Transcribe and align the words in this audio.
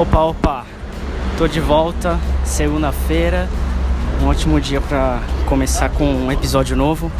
Opa, 0.00 0.20
opa, 0.20 0.66
tô 1.36 1.46
de 1.46 1.60
volta, 1.60 2.18
segunda-feira, 2.42 3.46
um 4.22 4.28
ótimo 4.28 4.58
dia 4.58 4.80
para 4.80 5.20
começar 5.44 5.90
com 5.90 6.06
um 6.06 6.32
episódio 6.32 6.74
novo. 6.74 7.12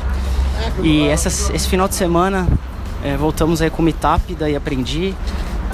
E 0.82 1.02
esse 1.08 1.68
final 1.68 1.86
de 1.86 1.94
semana 1.94 2.48
é, 3.04 3.18
voltamos 3.18 3.60
aí 3.60 3.68
com 3.68 3.82
o 3.82 3.84
Meetup, 3.84 4.34
daí 4.34 4.56
aprendi 4.56 5.14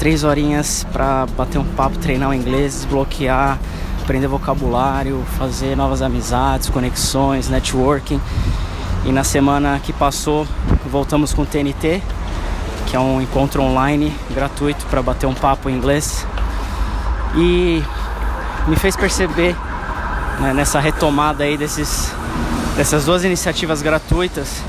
três 0.01 0.25
horinhas 0.25 0.85
para 0.93 1.27
bater 1.37 1.59
um 1.59 1.65
papo, 1.65 1.97
treinar 1.99 2.31
o 2.31 2.35
inglês, 2.35 2.75
desbloquear, 2.75 3.57
aprender 4.03 4.27
vocabulário, 4.27 5.23
fazer 5.39 5.77
novas 5.77 6.03
amizades, 6.03 6.69
conexões, 6.69 7.49
networking. 7.49 8.21
E 9.05 9.13
na 9.13 9.23
semana 9.23 9.79
que 9.79 9.93
passou 9.93 10.45
voltamos 10.91 11.33
com 11.33 11.43
o 11.43 11.47
TNT, 11.47 12.03
que 12.89 12.97
é 12.97 12.99
um 12.99 13.23
encontro 13.23 13.63
online 13.63 14.13
gratuito 14.35 14.85
para 14.87 15.01
bater 15.01 15.27
um 15.27 15.35
papo 15.35 15.71
em 15.71 15.77
inglês. 15.77 16.27
E 17.37 17.83
me 18.67 18.77
fez 18.77 18.97
perceber 18.97 19.55
né, 20.41 20.53
nessa 20.55 20.81
retomada 20.81 21.45
aí 21.45 21.57
desses, 21.57 22.13
dessas 22.77 23.05
duas 23.05 23.25
iniciativas 23.25 23.83
gratuitas 23.83 24.63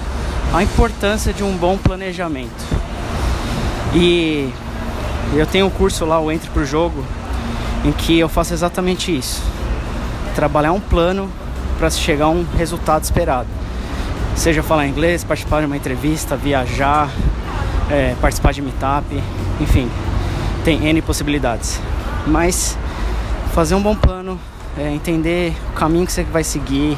a 0.53 0.63
importância 0.63 1.33
de 1.33 1.43
um 1.43 1.55
bom 1.55 1.77
planejamento. 1.77 2.65
E 3.93 4.51
eu 5.33 5.45
tenho 5.45 5.65
um 5.65 5.69
curso 5.69 6.05
lá, 6.05 6.19
o 6.19 6.31
Entre 6.31 6.49
pro 6.49 6.65
Jogo, 6.65 7.03
em 7.83 7.91
que 7.91 8.17
eu 8.17 8.29
faço 8.29 8.53
exatamente 8.53 9.15
isso. 9.15 9.41
Trabalhar 10.35 10.71
um 10.71 10.79
plano 10.79 11.29
para 11.77 11.89
chegar 11.89 12.25
a 12.25 12.29
um 12.29 12.45
resultado 12.57 13.03
esperado. 13.03 13.47
Seja 14.35 14.61
falar 14.61 14.87
inglês, 14.87 15.23
participar 15.23 15.61
de 15.61 15.65
uma 15.65 15.75
entrevista, 15.75 16.35
viajar, 16.35 17.09
é, 17.89 18.15
participar 18.21 18.53
de 18.53 18.61
meetup, 18.61 19.05
enfim, 19.59 19.89
tem 20.63 20.87
N 20.87 21.01
possibilidades. 21.01 21.79
Mas 22.27 22.77
fazer 23.53 23.75
um 23.75 23.81
bom 23.81 23.95
plano, 23.95 24.39
é, 24.77 24.91
entender 24.91 25.55
o 25.71 25.73
caminho 25.73 26.05
que 26.05 26.11
você 26.11 26.23
vai 26.23 26.43
seguir 26.43 26.97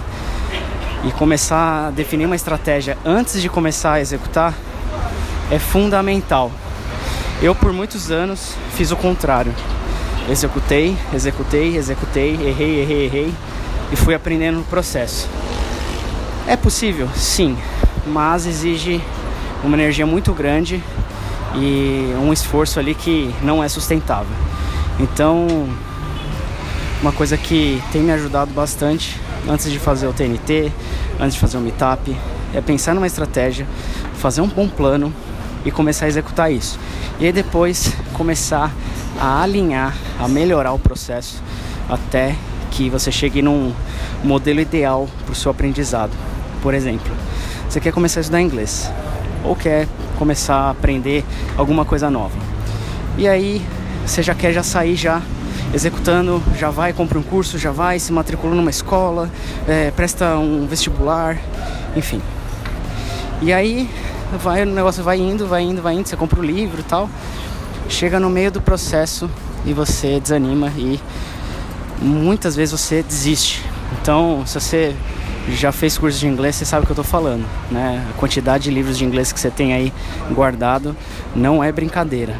e 1.04 1.12
começar 1.12 1.88
a 1.88 1.92
definir 1.92 2.26
uma 2.26 2.36
estratégia 2.36 2.98
antes 3.06 3.42
de 3.42 3.48
começar 3.48 3.94
a 3.94 4.02
executar 4.02 4.54
é 5.50 5.58
fundamental. 5.58 6.52
Eu 7.42 7.56
por 7.56 7.72
muitos 7.72 8.12
anos 8.12 8.56
fiz 8.76 8.92
o 8.92 8.96
contrário. 8.96 9.54
Executei, 10.30 10.96
executei, 11.14 11.78
executei, 11.78 12.34
errei, 12.34 12.82
errei, 12.82 13.06
errei 13.06 13.34
e 13.92 13.96
fui 13.96 14.14
aprendendo 14.14 14.58
no 14.58 14.64
processo. 14.66 15.28
É 16.46 16.56
possível? 16.56 17.08
Sim, 17.16 17.58
mas 18.06 18.46
exige 18.46 19.02
uma 19.64 19.76
energia 19.76 20.06
muito 20.06 20.34
grande 20.34 20.84
e 21.56 22.14
um 22.22 22.32
esforço 22.32 22.80
ali 22.80 22.94
que 22.94 23.34
não 23.42 23.64
é 23.64 23.70
sustentável. 23.70 24.36
Então, 25.00 25.48
uma 27.02 27.12
coisa 27.12 27.38
que 27.38 27.82
tem 27.92 28.02
me 28.02 28.12
ajudado 28.12 28.52
bastante 28.52 29.20
antes 29.48 29.72
de 29.72 29.80
fazer 29.80 30.08
o 30.08 30.14
TNT, 30.14 30.72
antes 31.20 31.36
de 31.36 31.40
fazer 31.40 31.58
o 31.58 31.62
Meetup, 31.62 32.16
é 32.54 32.60
pensar 32.60 32.94
numa 32.94 33.08
estratégia, 33.08 33.66
fazer 34.16 34.42
um 34.42 34.48
bom 34.48 34.68
plano 34.68 35.14
e 35.64 35.72
começar 35.72 36.06
a 36.06 36.08
executar 36.10 36.52
isso. 36.52 36.78
E 37.20 37.26
aí 37.26 37.32
depois 37.32 37.94
começar 38.14 38.74
a 39.20 39.42
alinhar, 39.42 39.96
a 40.20 40.28
melhorar 40.28 40.74
o 40.74 40.80
processo 40.80 41.42
até 41.90 42.36
que 42.72 42.90
você 42.90 43.12
chegue 43.12 43.42
num 43.42 43.74
modelo 44.24 44.60
ideal 44.60 45.08
para 45.26 45.32
o 45.32 45.36
seu 45.36 45.52
aprendizado. 45.52 46.12
Por 46.62 46.74
exemplo, 46.74 47.12
você 47.70 47.80
quer 47.80 47.94
começar 47.94 48.20
a 48.20 48.22
estudar 48.22 48.42
inglês 48.42 48.92
ou 49.44 49.56
quer 49.56 49.88
começar 50.18 50.56
a 50.56 50.70
aprender 50.72 51.24
alguma 51.58 51.86
coisa 51.86 52.10
nova. 52.10 52.38
E 53.18 53.28
aí 53.28 53.66
você 54.06 54.24
já 54.24 54.34
quer 54.34 54.52
já 54.54 54.64
sair 54.64 54.96
já 54.96 55.22
executando, 55.74 56.42
já 56.58 56.70
vai, 56.70 56.94
compra 56.94 57.20
um 57.20 57.24
curso, 57.24 57.58
já 57.58 57.72
vai, 57.72 58.00
se 58.00 58.12
matricula 58.12 58.56
numa 58.56 58.70
escola, 58.70 59.30
é, 59.68 59.92
presta 59.92 60.38
um 60.38 60.66
vestibular, 60.66 61.38
enfim. 61.96 62.22
E 63.42 63.54
aí 63.54 63.90
vai, 64.42 64.64
o 64.64 64.66
negócio 64.66 65.04
vai 65.04 65.20
indo, 65.20 65.48
vai 65.48 65.62
indo, 65.62 65.82
vai 65.82 65.94
indo, 65.94 66.08
você 66.08 66.16
compra 66.16 66.40
o 66.40 66.44
livro 66.44 66.80
e 66.80 66.84
tal. 66.84 67.10
Chega 67.88 68.20
no 68.20 68.30
meio 68.30 68.52
do 68.52 68.62
processo 68.62 69.30
e 69.66 69.74
você 69.74 70.20
desanima 70.20 70.72
e 70.78 71.00
muitas 72.02 72.56
vezes 72.56 72.80
você 72.80 73.04
desiste. 73.04 73.64
Então, 74.02 74.44
se 74.46 74.60
você 74.60 74.96
já 75.50 75.72
fez 75.72 75.98
curso 75.98 76.20
de 76.20 76.28
inglês, 76.28 76.56
você 76.56 76.66
sabe 76.66 76.84
o 76.84 76.86
que 76.86 76.92
eu 76.92 77.02
estou 77.02 77.06
falando, 77.06 77.46
né? 77.72 78.06
A 78.10 78.20
quantidade 78.20 78.66
de 78.66 78.72
livros 78.72 78.98
de 78.98 79.06
inglês 79.06 79.32
que 79.32 79.40
você 79.40 79.50
tem 79.50 79.74
aí 79.74 79.92
guardado 80.32 80.96
não 81.36 81.64
é 81.64 81.72
brincadeira. 81.72 82.36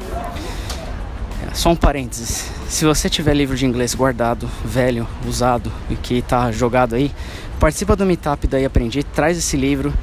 Só 1.54 1.72
um 1.72 1.76
parênteses. 1.76 2.50
Se 2.68 2.86
você 2.86 3.10
tiver 3.10 3.34
livro 3.34 3.56
de 3.56 3.66
inglês 3.66 3.96
guardado, 3.96 4.50
velho, 4.64 5.08
usado 5.28 5.72
e 5.90 5.96
que 5.96 6.16
está 6.16 6.52
jogado 6.52 6.96
aí, 6.96 7.12
participa 7.60 7.96
do 7.96 8.06
Meetup 8.06 8.48
daí 8.48 8.66
Aprendi, 8.66 9.04
traz 9.04 9.38
esse 9.38 9.58
livro 9.58 9.94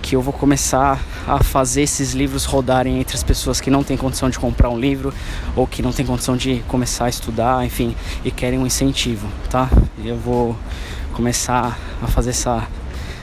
que 0.00 0.14
eu 0.14 0.20
vou 0.20 0.32
começar 0.32 1.00
a 1.26 1.42
fazer 1.42 1.82
esses 1.82 2.12
livros 2.12 2.44
rodarem 2.44 3.00
entre 3.00 3.16
as 3.16 3.22
pessoas 3.22 3.60
que 3.60 3.70
não 3.70 3.82
têm 3.82 3.96
condição 3.96 4.28
de 4.28 4.38
comprar 4.38 4.68
um 4.68 4.78
livro 4.78 5.12
ou 5.56 5.66
que 5.66 5.82
não 5.82 5.92
têm 5.92 6.04
condição 6.04 6.36
de 6.36 6.62
começar 6.68 7.06
a 7.06 7.08
estudar, 7.08 7.64
enfim, 7.64 7.96
e 8.22 8.30
querem 8.30 8.58
um 8.58 8.66
incentivo, 8.66 9.26
tá? 9.48 9.70
Eu 10.04 10.16
vou 10.18 10.56
começar 11.14 11.78
a 12.02 12.06
fazer 12.06 12.30
essa, 12.30 12.68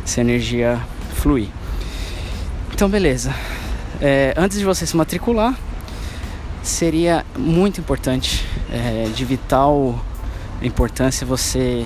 essa 0.03 0.21
energia 0.21 0.79
fluir. 1.13 1.49
Então, 2.73 2.89
beleza. 2.89 3.33
É, 4.01 4.33
antes 4.35 4.57
de 4.57 4.65
você 4.65 4.85
se 4.87 4.97
matricular, 4.97 5.55
seria 6.63 7.25
muito 7.37 7.79
importante, 7.79 8.45
é, 8.71 9.09
de 9.13 9.25
vital 9.25 9.99
importância, 10.61 11.25
você 11.25 11.85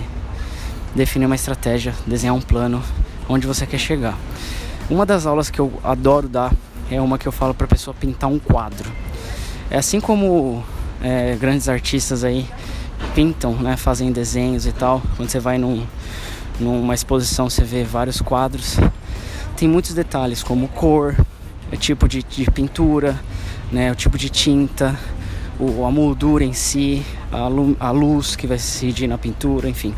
definir 0.93 1.25
uma 1.25 1.35
estratégia, 1.35 1.93
desenhar 2.05 2.35
um 2.35 2.41
plano 2.41 2.81
onde 3.27 3.47
você 3.47 3.65
quer 3.65 3.77
chegar. 3.77 4.17
Uma 4.89 5.05
das 5.05 5.25
aulas 5.25 5.49
que 5.49 5.59
eu 5.59 5.73
adoro 5.83 6.27
dar 6.27 6.53
é 6.91 7.01
uma 7.01 7.17
que 7.17 7.27
eu 7.27 7.31
falo 7.31 7.53
para 7.53 7.65
a 7.65 7.69
pessoa 7.69 7.93
pintar 7.93 8.29
um 8.29 8.37
quadro. 8.37 8.91
É 9.69 9.77
assim 9.77 9.99
como 9.99 10.63
é, 11.01 11.35
grandes 11.35 11.67
artistas 11.67 12.23
aí 12.23 12.47
pintam, 13.13 13.53
né, 13.53 13.75
fazem 13.77 14.11
desenhos 14.11 14.65
e 14.65 14.71
tal. 14.71 15.01
Quando 15.15 15.29
você 15.29 15.39
vai 15.39 15.57
num, 15.57 15.85
numa 16.59 16.93
exposição, 16.93 17.49
você 17.49 17.63
vê 17.63 17.83
vários 17.83 18.21
quadros. 18.21 18.77
Tem 19.57 19.67
muitos 19.67 19.93
detalhes, 19.93 20.43
como 20.43 20.67
cor, 20.67 21.15
tipo 21.79 22.07
de, 22.07 22.23
de 22.23 22.49
pintura, 22.51 23.19
né, 23.75 23.91
o 23.91 23.95
tipo 23.95 24.17
de 24.17 24.29
tinta, 24.29 24.97
o, 25.59 25.85
a 25.85 25.91
moldura 25.91 26.45
em 26.45 26.53
si, 26.53 27.05
a, 27.31 27.87
a 27.87 27.91
luz 27.91 28.35
que 28.35 28.47
vai 28.47 28.57
se 28.57 28.85
incidir 28.85 29.07
na 29.07 29.17
pintura, 29.17 29.67
enfim 29.69 29.93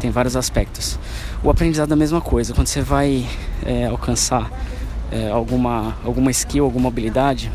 tem 0.00 0.10
vários 0.10 0.34
aspectos. 0.34 0.98
O 1.44 1.48
aprendizado 1.48 1.90
é 1.90 1.94
a 1.94 1.96
mesma 1.96 2.20
coisa, 2.20 2.52
quando 2.52 2.66
você 2.66 2.82
vai 2.82 3.24
é, 3.64 3.86
alcançar 3.86 4.50
é, 5.12 5.30
alguma, 5.30 5.96
alguma 6.04 6.30
skill, 6.32 6.64
alguma 6.64 6.88
habilidade, 6.88 7.52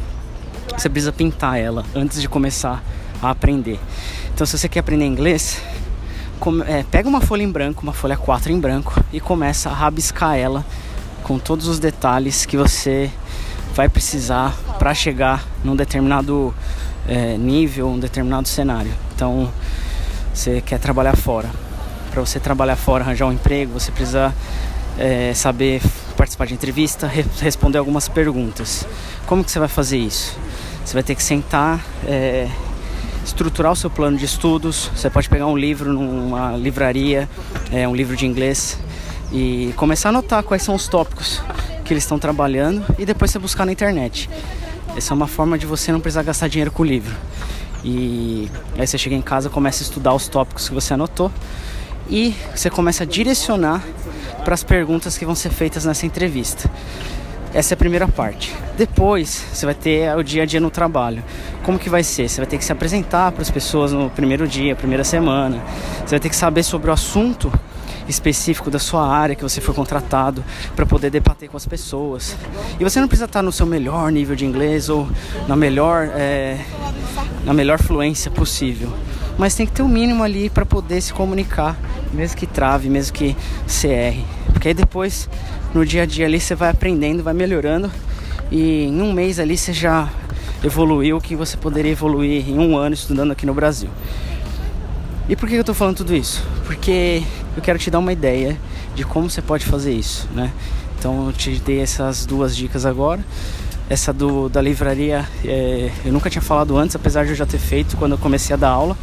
você 0.77 0.89
precisa 0.89 1.11
pintar 1.11 1.59
ela 1.59 1.83
antes 1.93 2.21
de 2.21 2.29
começar 2.29 2.81
a 3.21 3.29
aprender. 3.29 3.79
Então, 4.33 4.47
se 4.47 4.57
você 4.57 4.69
quer 4.69 4.79
aprender 4.79 5.05
inglês, 5.05 5.61
come, 6.39 6.63
é, 6.67 6.85
pega 6.89 7.09
uma 7.09 7.19
folha 7.19 7.43
em 7.43 7.51
branco, 7.51 7.83
uma 7.83 7.93
folha 7.93 8.15
4 8.15 8.51
em 8.51 8.59
branco 8.59 8.93
e 9.11 9.19
começa 9.19 9.69
a 9.69 9.73
rabiscar 9.73 10.37
ela 10.37 10.65
com 11.23 11.37
todos 11.37 11.67
os 11.67 11.79
detalhes 11.79 12.45
que 12.45 12.55
você 12.55 13.11
vai 13.73 13.89
precisar 13.89 14.55
para 14.79 14.93
chegar 14.93 15.45
num 15.63 15.75
determinado 15.75 16.53
é, 17.07 17.37
nível, 17.37 17.89
um 17.89 17.99
determinado 17.99 18.47
cenário. 18.47 18.91
Então, 19.15 19.51
você 20.33 20.61
quer 20.61 20.79
trabalhar 20.79 21.15
fora 21.15 21.49
para 22.17 22.25
você 22.25 22.39
trabalhar 22.39 22.75
fora, 22.75 23.03
arranjar 23.03 23.27
um 23.27 23.31
emprego, 23.31 23.79
você 23.79 23.91
precisa 23.91 24.33
é, 24.97 25.35
saber 25.35 25.83
participar 26.17 26.47
de 26.47 26.55
entrevista, 26.55 27.05
re 27.05 27.23
responder 27.39 27.77
algumas 27.77 28.07
perguntas. 28.07 28.87
Como 29.27 29.43
que 29.43 29.51
você 29.51 29.59
vai 29.59 29.67
fazer 29.67 29.99
isso? 29.99 30.35
Você 30.83 30.95
vai 30.95 31.03
ter 31.03 31.13
que 31.13 31.21
sentar, 31.21 31.79
é, 32.07 32.49
estruturar 33.23 33.71
o 33.71 33.75
seu 33.75 33.91
plano 33.91 34.17
de 34.17 34.25
estudos. 34.25 34.89
Você 34.95 35.11
pode 35.11 35.29
pegar 35.29 35.45
um 35.45 35.55
livro 35.55 35.93
numa 35.93 36.57
livraria, 36.57 37.29
é, 37.71 37.87
um 37.87 37.95
livro 37.95 38.15
de 38.15 38.25
inglês 38.25 38.79
e 39.31 39.71
começar 39.75 40.09
a 40.09 40.11
anotar 40.11 40.41
quais 40.41 40.63
são 40.63 40.73
os 40.73 40.87
tópicos 40.87 41.39
que 41.87 41.93
eles 41.93 42.03
estão 42.03 42.19
trabalhando 42.19 42.85
e 42.99 43.05
depois 43.05 43.31
você 43.31 43.39
buscar 43.39 43.65
na 43.65 43.71
internet. 43.71 44.29
Essa 44.95 45.13
é 45.13 45.15
uma 45.15 45.27
forma 45.27 45.57
de 45.57 45.65
você 45.65 45.91
não 45.91 46.01
precisar 46.01 46.23
gastar 46.23 46.47
dinheiro 46.49 46.71
com 46.71 46.83
o 46.83 46.85
livro. 46.85 47.15
E 47.83 48.51
aí 48.77 48.85
você 48.85 48.97
chega 48.97 49.15
em 49.15 49.21
casa, 49.21 49.49
começa 49.49 49.81
a 49.81 49.85
estudar 49.85 50.13
os 50.13 50.27
tópicos 50.27 50.67
que 50.67 50.75
você 50.75 50.93
anotou 50.93 51.31
e 52.09 52.35
você 52.53 52.69
começa 52.69 53.03
a 53.03 53.07
direcionar 53.07 53.81
para 54.43 54.53
as 54.53 54.63
perguntas 54.63 55.17
que 55.17 55.25
vão 55.25 55.35
ser 55.35 55.49
feitas 55.49 55.85
nessa 55.85 56.05
entrevista. 56.05 56.69
Essa 57.53 57.73
é 57.73 57.75
a 57.75 57.77
primeira 57.77 58.07
parte. 58.07 58.53
Depois, 58.77 59.45
você 59.53 59.65
vai 59.65 59.73
ter 59.73 60.13
o 60.15 60.21
dia 60.21 60.43
a 60.43 60.45
dia 60.45 60.59
no 60.59 60.69
trabalho. 60.69 61.23
Como 61.63 61.79
que 61.79 61.89
vai 61.89 62.03
ser? 62.03 62.27
Você 62.27 62.41
vai 62.41 62.45
ter 62.47 62.57
que 62.57 62.65
se 62.65 62.71
apresentar 62.71 63.31
para 63.31 63.41
as 63.41 63.49
pessoas 63.49 63.93
no 63.93 64.09
primeiro 64.09 64.47
dia, 64.47 64.75
primeira 64.75 65.03
semana. 65.03 65.63
Você 65.99 66.11
vai 66.11 66.19
ter 66.19 66.29
que 66.29 66.35
saber 66.35 66.63
sobre 66.63 66.89
o 66.89 66.93
assunto 66.93 67.51
específico 68.07 68.71
da 68.71 68.79
sua 68.79 69.07
área 69.07 69.35
que 69.35 69.43
você 69.43 69.59
foi 69.59 69.73
contratado 69.73 70.43
para 70.75 70.85
poder 70.85 71.09
debater 71.09 71.49
com 71.49 71.57
as 71.57 71.65
pessoas. 71.65 72.35
E 72.79 72.83
você 72.83 72.99
não 72.99 73.07
precisa 73.07 73.25
estar 73.25 73.41
no 73.41 73.51
seu 73.51 73.65
melhor 73.65 74.11
nível 74.11 74.35
de 74.35 74.45
inglês 74.45 74.89
ou 74.89 75.07
na 75.47 75.55
melhor, 75.55 76.09
é, 76.13 76.57
na 77.43 77.53
melhor 77.53 77.79
fluência 77.79 78.31
possível, 78.31 78.91
mas 79.37 79.55
tem 79.55 79.65
que 79.65 79.71
ter 79.71 79.81
o 79.81 79.85
um 79.85 79.89
mínimo 79.89 80.23
ali 80.23 80.49
para 80.49 80.65
poder 80.65 81.01
se 81.01 81.13
comunicar, 81.13 81.77
mesmo 82.11 82.37
que 82.37 82.47
trave, 82.47 82.89
mesmo 82.89 83.13
que 83.13 83.35
erre, 83.83 84.25
porque 84.51 84.69
aí 84.69 84.73
depois 84.73 85.29
no 85.73 85.85
dia 85.85 86.03
a 86.03 86.05
dia 86.05 86.25
ali 86.25 86.39
você 86.39 86.55
vai 86.55 86.69
aprendendo, 86.69 87.23
vai 87.23 87.33
melhorando 87.33 87.91
e 88.51 88.85
em 88.85 89.01
um 89.01 89.11
mês 89.13 89.39
ali 89.39 89.57
você 89.57 89.73
já 89.73 90.09
evoluiu 90.63 91.17
o 91.17 91.21
que 91.21 91.35
você 91.35 91.55
poderia 91.55 91.91
evoluir 91.91 92.49
em 92.49 92.57
um 92.57 92.75
ano 92.75 92.95
estudando 92.95 93.31
aqui 93.31 93.45
no 93.45 93.53
Brasil. 93.53 93.89
E 95.29 95.35
por 95.35 95.49
que 95.49 95.55
eu 95.55 95.59
estou 95.59 95.75
falando 95.75 95.97
tudo 95.97 96.15
isso? 96.15 96.41
Porque 96.65 97.21
eu 97.55 97.61
quero 97.61 97.77
te 97.77 97.91
dar 97.91 97.99
uma 97.99 98.13
ideia 98.13 98.57
de 98.95 99.03
como 99.03 99.29
você 99.29 99.41
pode 99.41 99.65
fazer 99.65 99.91
isso, 99.91 100.25
né? 100.33 100.53
Então 100.97 101.27
eu 101.27 101.33
te 101.33 101.59
dei 101.59 101.81
essas 101.81 102.25
duas 102.25 102.55
dicas 102.55 102.85
agora. 102.85 103.19
Essa 103.89 104.13
do, 104.13 104.47
da 104.47 104.61
livraria 104.61 105.27
é, 105.43 105.91
eu 106.05 106.13
nunca 106.13 106.29
tinha 106.29 106.41
falado 106.41 106.77
antes, 106.77 106.95
apesar 106.95 107.25
de 107.25 107.31
eu 107.31 107.35
já 107.35 107.45
ter 107.45 107.57
feito 107.57 107.97
quando 107.97 108.13
eu 108.13 108.17
comecei 108.17 108.53
a 108.53 108.57
dar 108.57 108.69
aula. 108.69 108.97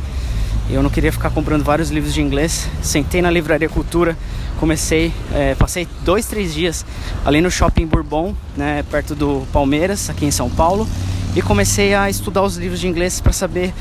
Eu 0.71 0.83
não 0.83 0.89
queria 0.89 1.13
ficar 1.13 1.29
comprando 1.29 1.63
vários 1.63 1.91
livros 1.91 2.15
de 2.15 2.23
inglês. 2.23 2.71
Sentei 2.81 3.21
na 3.21 3.31
livraria 3.31 3.69
Cultura, 3.69 4.17
comecei, 4.59 5.13
é, 5.35 5.55
passei 5.55 5.87
dois, 6.07 6.25
três 6.25 6.55
dias 6.55 6.87
ali 7.23 7.43
no 7.43 7.51
Shopping 7.51 7.87
Bourbon, 7.87 8.35
né, 8.57 8.83
perto 8.91 9.15
do 9.15 9.47
Palmeiras, 9.53 10.09
aqui 10.09 10.25
em 10.25 10.31
São 10.31 10.49
Paulo, 10.49 10.89
e 11.37 11.43
comecei 11.43 11.95
a 11.95 12.09
estudar 12.09 12.43
os 12.43 12.57
livros 12.57 12.81
de 12.81 12.89
inglês 12.89 13.21
para 13.21 13.33
saber 13.33 13.75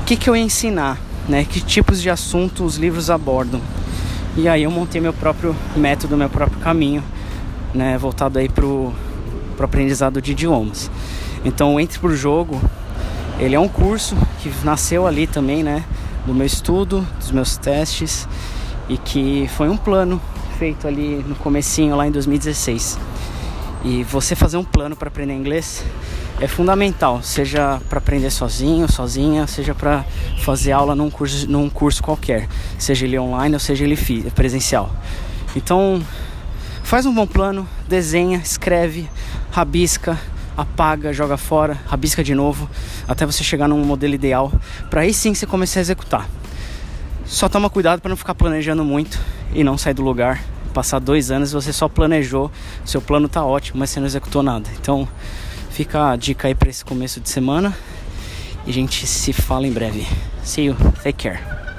o 0.00 0.04
que, 0.06 0.16
que 0.16 0.30
eu 0.30 0.34
ia 0.34 0.42
ensinar 0.42 1.09
né, 1.28 1.44
que 1.44 1.60
tipos 1.60 2.00
de 2.00 2.10
assunto 2.10 2.64
os 2.64 2.76
livros 2.76 3.10
abordam. 3.10 3.60
E 4.36 4.48
aí 4.48 4.62
eu 4.62 4.70
montei 4.70 5.00
meu 5.00 5.12
próprio 5.12 5.54
método, 5.76 6.16
meu 6.16 6.30
próprio 6.30 6.58
caminho, 6.60 7.02
né, 7.74 7.98
voltado 7.98 8.38
aí 8.38 8.48
pro, 8.48 8.92
pro 9.56 9.64
aprendizado 9.64 10.20
de 10.22 10.32
idiomas. 10.32 10.90
Então, 11.44 11.80
Entre 11.80 11.98
pro 11.98 12.14
Jogo, 12.14 12.60
ele 13.38 13.54
é 13.54 13.60
um 13.60 13.68
curso 13.68 14.16
que 14.40 14.52
nasceu 14.64 15.06
ali 15.06 15.26
também, 15.26 15.62
né, 15.62 15.84
do 16.26 16.34
meu 16.34 16.46
estudo, 16.46 17.06
dos 17.18 17.30
meus 17.30 17.56
testes 17.56 18.28
e 18.88 18.98
que 18.98 19.48
foi 19.56 19.68
um 19.68 19.76
plano 19.76 20.20
feito 20.58 20.86
ali 20.86 21.24
no 21.26 21.34
comecinho 21.36 21.96
lá 21.96 22.06
em 22.06 22.10
2016. 22.10 22.98
E 23.82 24.04
você 24.04 24.34
fazer 24.34 24.58
um 24.58 24.64
plano 24.64 24.94
para 24.94 25.08
aprender 25.08 25.32
inglês 25.32 25.82
é 26.40 26.48
fundamental, 26.48 27.22
seja 27.22 27.80
para 27.88 27.98
aprender 27.98 28.30
sozinho, 28.30 28.90
sozinha, 28.90 29.46
seja 29.46 29.74
para 29.74 30.06
fazer 30.38 30.72
aula 30.72 30.94
num 30.94 31.10
curso, 31.10 31.46
num 31.46 31.68
curso 31.68 32.02
qualquer, 32.02 32.48
seja 32.78 33.04
ele 33.04 33.18
online 33.18 33.54
ou 33.54 33.60
seja 33.60 33.84
ele 33.84 33.96
presencial. 34.34 34.90
Então, 35.54 36.02
faz 36.82 37.04
um 37.04 37.14
bom 37.14 37.26
plano, 37.26 37.68
desenha, 37.86 38.38
escreve, 38.38 39.06
rabisca, 39.50 40.18
apaga, 40.56 41.12
joga 41.12 41.36
fora, 41.36 41.78
rabisca 41.86 42.24
de 42.24 42.34
novo, 42.34 42.68
até 43.06 43.26
você 43.26 43.44
chegar 43.44 43.68
num 43.68 43.84
modelo 43.84 44.14
ideal, 44.14 44.50
para 44.88 45.02
aí 45.02 45.12
sim 45.12 45.34
você 45.34 45.46
começar 45.46 45.80
a 45.80 45.82
executar. 45.82 46.26
Só 47.26 47.50
toma 47.50 47.68
cuidado 47.68 48.00
para 48.00 48.08
não 48.08 48.16
ficar 48.16 48.34
planejando 48.34 48.82
muito 48.82 49.20
e 49.52 49.62
não 49.62 49.76
sair 49.76 49.94
do 49.94 50.02
lugar. 50.02 50.42
Passar 50.72 50.98
dois 50.98 51.30
anos 51.30 51.52
você 51.52 51.72
só 51.72 51.88
planejou, 51.88 52.50
seu 52.84 53.02
plano 53.02 53.28
tá 53.28 53.44
ótimo, 53.44 53.80
mas 53.80 53.90
você 53.90 54.00
não 54.00 54.06
executou 54.06 54.42
nada. 54.42 54.68
Então 54.80 55.08
Fica 55.70 56.10
a 56.10 56.16
dica 56.16 56.48
aí 56.48 56.54
para 56.54 56.68
esse 56.68 56.84
começo 56.84 57.20
de 57.20 57.28
semana. 57.30 57.74
E 58.66 58.70
a 58.70 58.72
gente 58.72 59.06
se 59.06 59.32
fala 59.32 59.66
em 59.66 59.72
breve. 59.72 60.06
See 60.42 60.66
you. 60.66 60.76
Take 61.02 61.14
care. 61.14 61.69